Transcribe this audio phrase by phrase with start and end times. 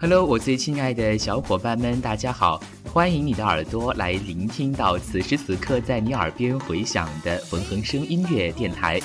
[0.00, 2.62] Hello，我最亲爱的小伙伴们，大家好！
[2.92, 9.00] 欢迎你的耳朵来聆听到此时此刻在你耳边回响的冯恒生音乐电台。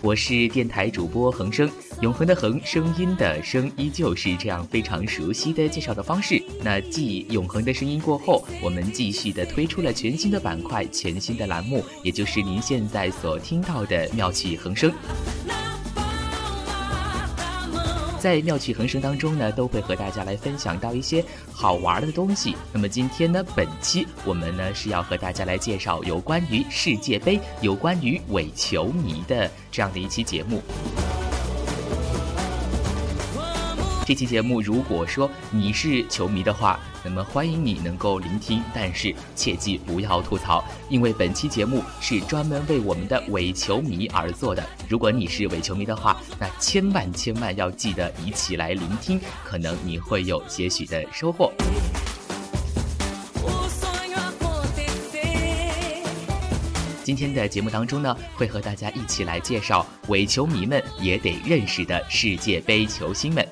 [0.00, 1.68] 我是电台主播恒生，
[2.00, 6.40] 永恒的恒，声音的声，依旧是这样非常熟悉的介绍的方式。
[6.62, 14.92] 那继永恒的声音过后，我们继续的推出了全新的板块、全新的栏目，也就是您现在所听到的妙趣恒生。
[18.26, 22.56] 在妙趣横生当中呢，都会和大家来分享到一些好玩的东西。
[22.72, 30.60] 那么今天呢，本期我们呢是要和大家来介绍有关于世界杯、有关于伪球迷的这样的一期节目。
[34.06, 44.64] 这期节目，如果说你是球迷的话，那么欢迎你能够聆听，但是切记不要吐槽，因为本期节目是专门为我们的伪球迷而做的。
[44.88, 51.52] 如果你是伪球迷的话，那千万千万要记得一起来聆听，可能你会有些许的收获。
[57.02, 63.44] 今天的节目当中呢，会和大家一起来介绍伪球迷们也得认识的世界杯球星们。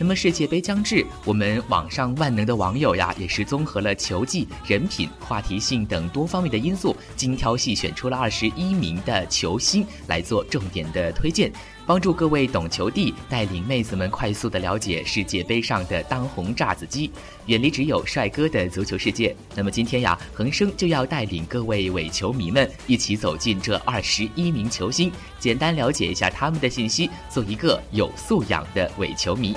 [0.00, 11.52] 那么世界杯将至，我们网上万能的网友呀，也是综合了球技、人品、话题性等多方面的因素，精挑细选出了二十一名的球星来做重点的推荐。
[11.86, 17.10] 帮助各位懂球帝，带领妹子们快速的了解世界杯上的当红炸子鸡，
[17.44, 19.36] 远离只有帅哥的足球世界。
[19.54, 29.54] 那么今天呀，恒生就要带领各位伪球迷们一起走进这二十一名球星，简单了解一下他们的信息，做一个有素养的伪球迷。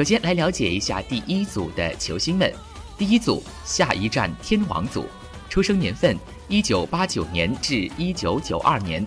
[0.00, 2.50] 首先来了解一下第一组的球星们，
[2.96, 5.04] 第一组下一站天王组，
[5.50, 6.16] 出生年份。
[6.48, 9.04] 一九八九年至一九九二年，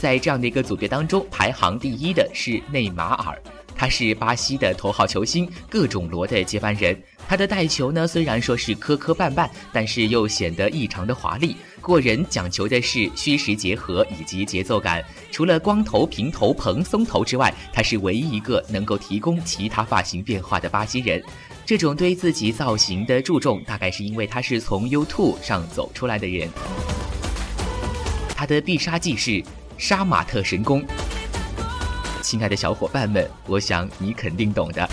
[0.00, 3.38] 在这样的一个组别当中，排行第一的是内马尔，
[3.76, 6.98] 他是巴西的头号球星，各种罗的接班人。
[7.28, 11.54] 他的带球呢，虽然说是磕磕绊绊，但是又显得异常的华丽。
[11.88, 15.02] 过人讲求的是虚实结合以及节奏感。
[15.32, 21.24] 除了光头、平头、蓬松头之外，他是唯一一个能够提供其他发型变化的巴西人。
[21.64, 26.46] 这种对自己造型的注重，大概是因为他是从 YouTube 上走出来的人。
[28.36, 29.42] 他的必杀技是
[29.78, 30.84] 杀马特神功。
[32.20, 34.86] 亲爱的小伙伴们，我想你肯定懂的。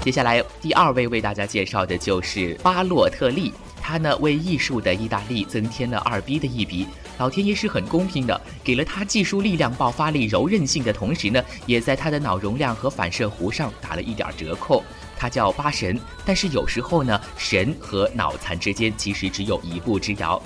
[0.00, 3.52] 接下来第二位为大家介绍的就是巴洛特利，
[3.86, 6.88] 他呢为艺术的意大利增添了二逼的一笔。
[7.18, 14.82] 老天爷是很公平的，给了他技术力量、爆发力、柔韧性的同时呢，也在他的脑容量和反射弧上打了一点折扣。
[15.16, 20.42] 他叫八神，但是有时候呢，神和脑残之间其实只有一步之遥。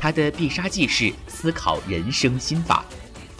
[0.00, 2.82] 他的必杀技是思考人生心法，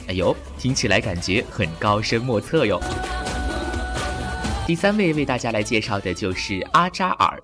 [0.06, 2.78] 哎呦，听起来感觉很高深莫测哟。
[4.68, 7.42] 第三位为大家来介绍的就是阿扎尔。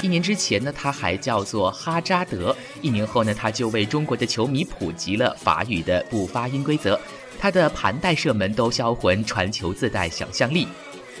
[0.00, 2.56] 一年之前呢，他还叫做哈扎德。
[2.80, 6.96] 一年后呢，他就为中国的球迷普及了法语的不发音规则。
[7.40, 10.68] 他的盘带射门都销魂，传球自带想象力。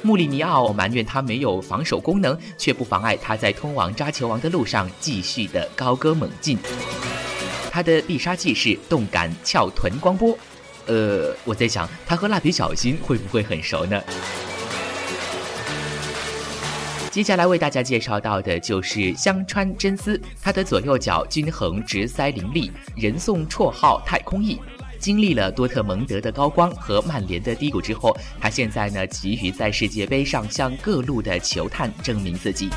[0.02, 6.56] 穆里尼奥埋怨他没有防守功能，却不妨碍他在通往扎球王的路上继续的高歌猛进。
[7.72, 10.38] 他的必杀技是动感翘臀光波。
[10.88, 14.02] 呃，我在想，他和蜡笔小新会不会很熟呢？
[17.10, 24.58] 接下来为大家介绍到的就是香川真司，他的左右脚均衡，直塞凌厉，人送绰号“太空翼”。
[24.98, 32.68] 经历了多特蒙德的高光和曼联的低谷之后，他现在呢急于在世界杯上向各路的球探证明自己。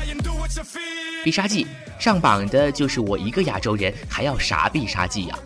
[1.24, 1.66] 必杀技
[1.98, 5.38] 上榜的就是我一个亚洲人，还要啥必杀技呀？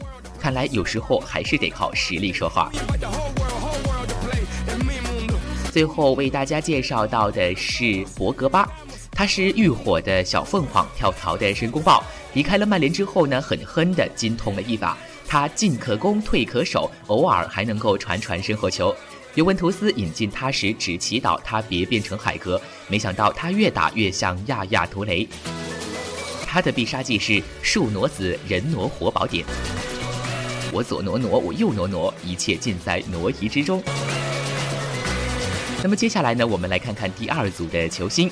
[0.47, 2.71] 看来有时候还是得靠实力说话。
[5.73, 8.65] 最后为大家介绍到的是博格巴，
[9.11, 12.01] 他是浴火的小凤凰，跳槽的申公豹。
[12.33, 14.97] 离开了曼联之后呢，狠狠的精通了一把。
[15.27, 18.95] 他进可攻，退可守，偶尔还能够传传身后球。
[19.35, 25.29] 尤文图斯引进他时，只祈祷他别变成海格，没想到他越打越像亚亚图雷。
[26.47, 29.45] 他的必杀技是树挪子，人挪活宝典。
[30.77, 33.83] 我左挪挪，我右挪挪，一切尽在挪移之中。
[35.83, 38.31] 那么接下来呢，我们来看看第二组的球星。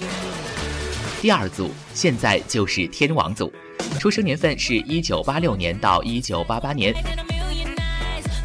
[1.23, 3.50] 第二组现在就是天王组，
[3.99, 6.94] 出生年份是一九八六年到一九八八年。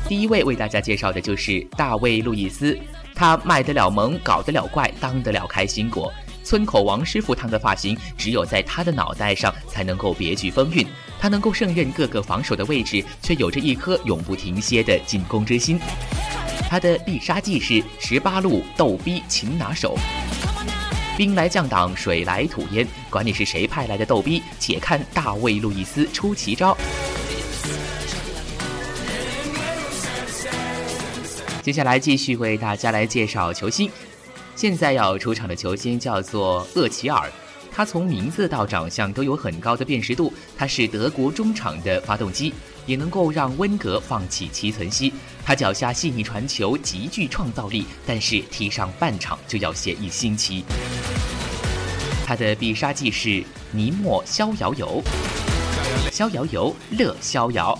[0.07, 2.79] 第一位为大家介绍的就是大卫·路易斯，
[3.13, 6.09] 他卖得了萌，搞得了怪，当得了开心果。
[6.45, 10.87] 村口王师傅烫的发型，只有在他的脑袋上才能够别具风韵。
[11.19, 15.79] 他能够胜任各个防守的位置，却有着一颗永不停歇的进攻之心。
[16.69, 19.97] 他的必杀技是十八路逗逼擒拿手。
[21.17, 26.77] 兵来将挡，水来土掩，管你是谁派来的逗逼，且看大卫·路易斯出奇招。
[31.61, 33.91] 接下来继续为大家来介绍球星。
[34.55, 37.29] 现在要出场的球星叫做厄齐尔，
[37.79, 40.33] 他从名字到长相都有很高的辨识度。
[40.57, 42.53] 他是德国中场的发动机，
[42.85, 45.13] 也能够让温格放弃齐存西。
[45.45, 50.65] 他脚下细腻传球，极具创造力，但是踢上半场就要显一星期。
[52.25, 53.41] 他的必杀技是
[53.71, 55.01] 尼莫逍遥游，
[56.11, 57.79] 逍遥游乐逍遥。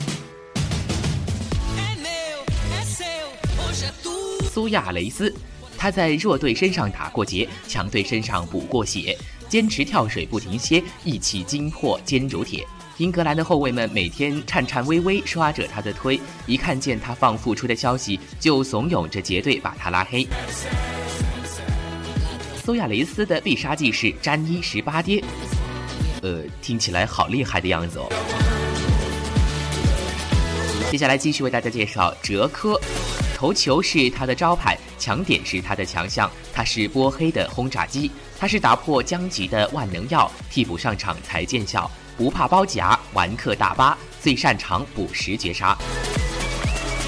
[4.50, 5.36] 苏亚雷斯，
[5.78, 9.18] 他在弱队身上打过结，强队身上补过血，
[9.50, 12.66] 坚持跳水不停歇，一气精魄坚如铁。
[12.98, 20.28] 英格兰的后卫们每天颤颤巍巍刷着他的推，一看见他放复出的消息，就怂恿着结队把他拉黑。
[22.64, 25.24] 苏亚雷斯的必杀技是詹妮十八跌，
[26.22, 28.08] 呃，听起来好厉害的样子哦。
[30.92, 32.80] 接下来继续为大家介绍哲科，
[33.36, 41.90] 头球是他的招牌，强点是他的强项，他是波黑的轰炸机，他是打破僵局的万能药，替补上场才见效。
[42.18, 45.78] 不怕包夹，玩客大巴最擅长捕食绝杀。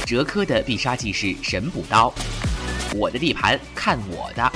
[0.05, 2.13] 哲科的必杀技是神补刀，
[2.95, 4.51] 我的地盘看我的。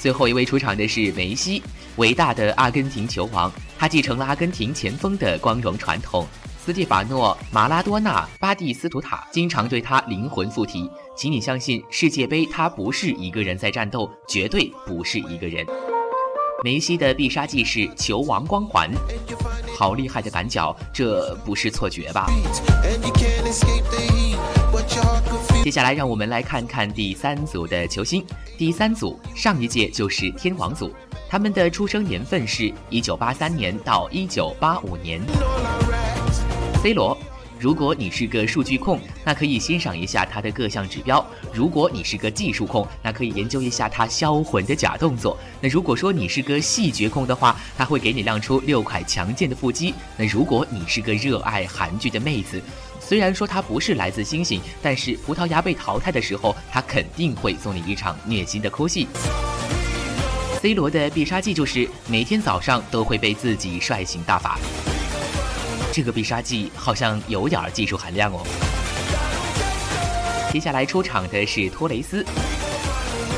[0.00, 1.62] 最后一位出场的是梅西，
[1.96, 6.26] 伟大的阿根廷球王，他继承了阿根廷前锋的光荣传统。
[6.62, 15.66] 斯蒂法诺、马拉多纳、巴蒂斯图塔经常对他灵魂附体，请你相信，世界杯他不是一个人在战斗，绝对不是一个人。
[16.62, 18.90] 梅西的必杀技是球王光环，
[19.74, 22.26] 好厉害的赶脚，这不是错觉吧？
[25.64, 28.22] 接下来让我们来看看第三组的球星。
[28.58, 30.94] 第三组上一届就是天王组，
[31.26, 35.22] 他们的出生年份是一九八三年到一九八五年。
[36.82, 37.16] C 罗。
[37.58, 41.22] 如果你是个数据控，那可以欣赏一下他的各项指标；
[41.52, 45.36] 如果你是个技术控，那可以研究一下他销魂的假动作。
[45.60, 49.92] 那如果说你是个细节控的话，他会给你亮出六块强健的腹肌。
[50.16, 52.62] 那如果你是个热爱韩剧的妹子，
[52.98, 59.06] 虽然说他不是来自星星，但是葡萄牙被淘汰的时候，他肯定会送你一场虐心的哭戏。
[60.62, 64.58] C 罗的必杀技就是每天早上都会被自己帅醒大法。
[65.92, 68.40] 这个必杀技好像有点技术含量哦。
[70.52, 72.24] 接下来出场的是托雷斯，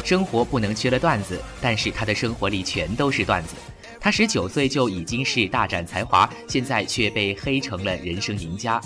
[0.05, 3.55] 生活不能缺了段子，但是他的生活里全都是段子。
[4.01, 8.81] 他十九岁就已经是大展才华，现在却被黑成了人生赢家。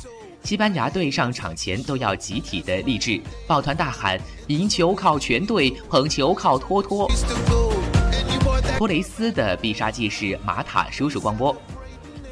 [0.45, 7.11] 西班牙队上场前都要集体的励志，抱团大喊：“赢球靠全队，捧球靠托托。”
[8.79, 11.57] 托雷斯的必杀技是马塔叔叔光波。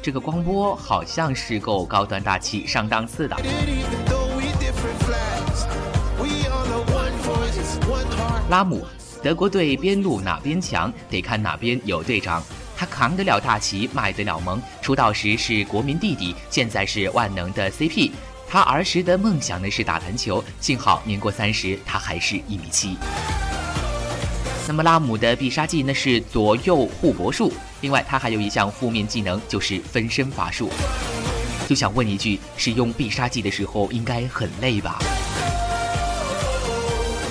[0.05, 3.35] 这个光波好像是够高端大气上档次的。
[8.47, 8.85] 拉姆，
[9.23, 12.43] 德国队边路哪边强，得看哪边有队长。
[12.77, 14.61] 他扛得了大旗，卖得了萌。
[14.79, 18.11] 出道时是国民弟弟，现在是万能的 CP。
[18.47, 22.95] 他儿时的梦想呢是打篮球，幸好年过三十，他还是一米七。
[24.67, 27.51] 那么拉姆的必杀技呢是左右互搏术，
[27.81, 30.71] 另外他还有一项负面技能就是分身法术。
[31.67, 34.99] 就想问一句，使用必杀技的时候应该很累吧？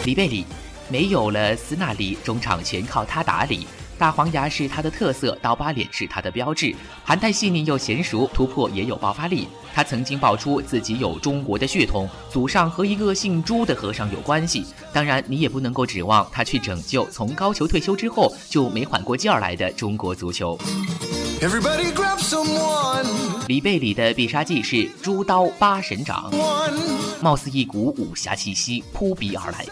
[0.04, 0.44] 里贝里，
[0.88, 3.66] 没有了斯纳里，中场全靠他打理。
[4.04, 6.74] 大黄牙是他的特色，刀疤脸是他的标志。
[7.02, 9.48] 韩泰细腻又娴熟，突破也有爆发力。
[9.74, 14.66] 他曾经爆出自己有中国的血统，祖上和一个姓朱的和尚有关系。
[14.92, 20.58] 当然，你也不能够指望他去拯救从高球退休之后就没缓过劲儿来的中国足球。
[23.48, 26.30] 里贝里的必杀技是猪刀八神掌，
[27.20, 29.64] 貌似一股武侠气息扑鼻而来。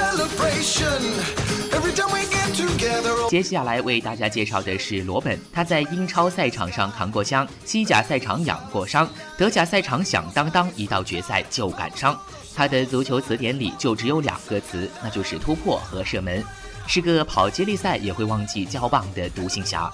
[3.28, 12.18] 接下来为大家介绍的是罗本，他在英超赛场上扛过枪，西甲赛场养过伤，德甲赛场响当当，一到决赛就感伤。
[12.54, 16.44] 他的足球词典里就只有两个词，那就是突破和射门。
[16.86, 19.90] 是个跑接力赛也会忘记交棒的独行侠，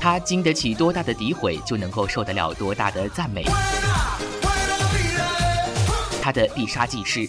[0.00, 3.44] 他经得起多大的诋毁，就能够受得了多大的赞美。
[6.24, 7.28] 他的必杀技是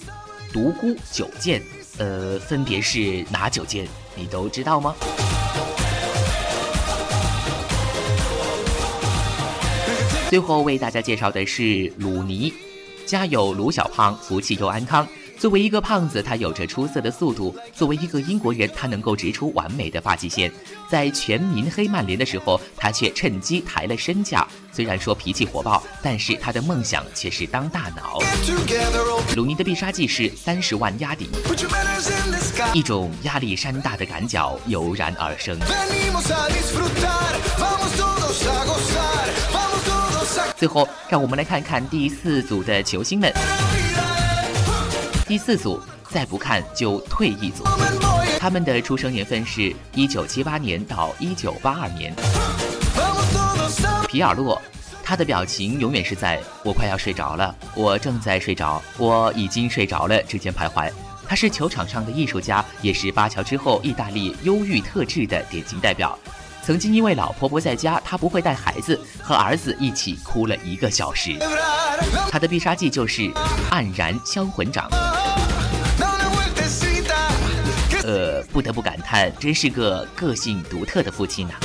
[0.53, 1.61] 独孤九剑，
[1.97, 3.85] 呃，分别是哪九剑？
[4.15, 4.95] 你都知道吗？
[10.29, 12.53] 最后为大家介绍的是鲁尼，
[13.05, 15.05] 家有鲁小胖，福气又安康。
[15.37, 20.51] 作为一个胖子，他有着出色的速度；作为一个英国人，他能够直出完美的发际线。
[20.89, 24.47] 在全民黑曼联的时候，他却趁机抬了身价。
[24.71, 28.19] 虽然说脾气火爆，但是他的梦想却是当大脑。
[29.35, 31.29] 鲁尼的必杀技是三十万压顶，
[32.73, 35.57] 一种压力山大的赶脚油然而生。
[40.57, 43.31] 最后，让我们来看看第四组的球星们。
[45.27, 47.63] 第四组再不看就退役组，
[48.39, 52.13] 他们的出生年份是一九七八年到一九八二年。
[54.07, 54.61] 皮尔洛，
[55.03, 60.91] 他的表情永远是在我快要睡着了，我正在睡着，我已经睡着了之间徘徊。
[61.27, 66.17] 他是球场上的艺术家，也是巴乔之后意大利忧郁特质的典型代表。
[66.61, 71.35] 曾经因为老婆不在家，他不会带孩子，和儿子一起哭了一个小时。
[72.29, 73.23] 他的必杀技就是
[73.71, 74.87] 黯然销魂掌。
[78.55, 81.55] 不得不感叹，真是个个性独特的父亲呐。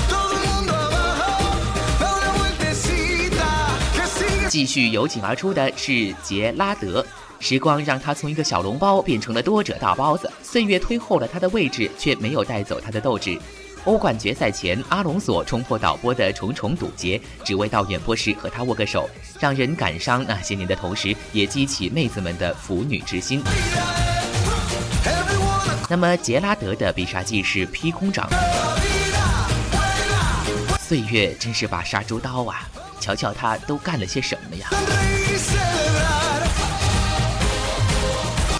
[4.48, 7.06] 继续由井而出的是杰拉德，
[7.38, 13.38] 时光让他从一个小笼包变成了多者大包子，岁月推后了他的位置，却没有带走他的斗志。
[13.84, 23.40] 欧冠决赛前，阿隆索冲破导播的重重堵截，只为到演播室和他握个手，让人感伤那些年的同时，也激起妹子们的腐女之心。
[25.90, 28.30] 那么杰拉德的必杀技是劈空掌，
[30.78, 32.62] 岁月真是把杀猪刀啊！
[33.00, 34.68] 瞧瞧他都干了些什么呀？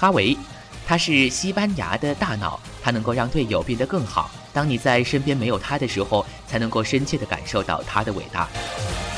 [0.01, 0.37] 哈维，
[0.85, 4.29] 他是西班牙的大脑，他能够让队友变得更好。
[4.53, 8.49] 当你在身边没有他的时候，才能够深切地感受到他的伟大。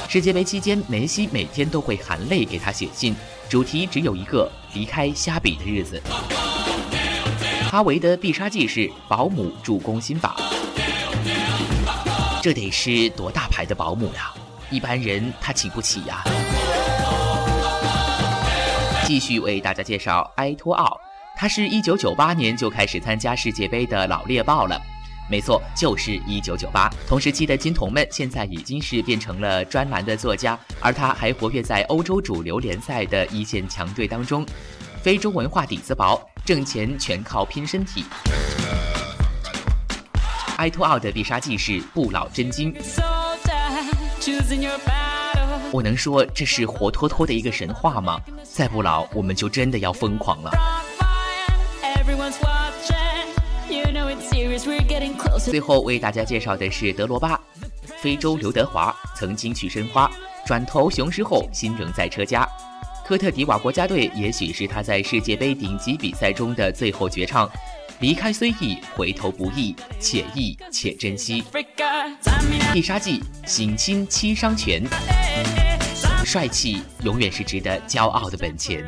[0.06, 3.16] 世界杯期间，梅西每天都会含泪给他写信，
[3.48, 5.98] 主题只有一个：离开虾比的日子。
[7.72, 10.36] 哈维的必杀技是保姆助攻心法，
[12.42, 14.30] 这得是多大牌的保姆呀？
[14.70, 16.22] 一般人他请不起呀。
[19.06, 21.00] 继续为大家介绍埃托奥，
[21.34, 24.78] 他是一九九八年就开始参加世界杯的老猎豹了，
[25.30, 26.90] 没错，就是一九九八。
[27.08, 34.44] 同时期的金童们现在已经是变成了专栏的作家，而他还活跃在欧洲主流联赛的一线强队当中。
[35.02, 36.20] 非洲文化底子薄。
[36.44, 38.04] 挣钱全靠拼身体。
[40.56, 42.74] 埃托奥的必杀技是不老真经，
[45.70, 48.20] 我能说这是活脱脱的一个神话吗？
[48.42, 50.50] 再不老，我们就真的要疯狂了。
[55.44, 57.40] 最后为大家介绍的是德罗巴，
[58.00, 60.10] 非洲刘德华，曾经去申花，
[60.44, 62.44] 转投雄狮后，心仍在车家。
[63.12, 67.46] 科特迪瓦国家队也许是他在世界杯顶级比赛中的最后绝唱。
[68.00, 71.44] 离开虽易，回头不易，且易且珍惜。
[72.72, 74.82] 必杀技：醒亲七伤拳。
[76.24, 78.82] 帅气永远是值得骄傲的本钱。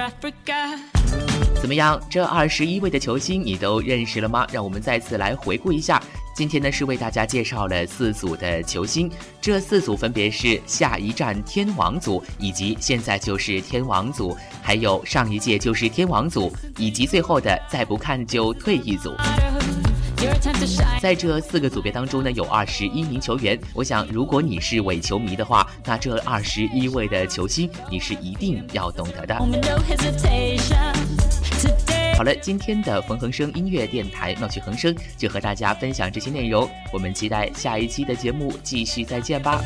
[1.60, 2.00] 怎么样？
[2.08, 4.46] 这二十一位的球星你都认识了吗？
[4.50, 6.02] 让我们再次来回顾一下。
[6.34, 9.08] 今天呢是为大家介绍了四组的球星，
[9.40, 19.14] 这四组分别是下一站天王组，以及现在就是天王组，还有上一届就是天王组，以及最后的再不看就退役组。
[21.00, 23.56] 在这四个组别当中呢，有二十一名球员。
[23.72, 29.38] 我想，如果你是伪球迷的话，那这二十一位的球星你是一定要懂得的。
[32.16, 36.70] 好了，今天的冯恒生音乐电台闹趣横生，就和大家分享这些内容。
[36.92, 39.60] 我们期待下一期的节目，继续再见吧。